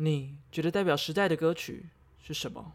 [0.00, 1.86] 你觉得代表时代的歌曲
[2.22, 2.72] 是什么？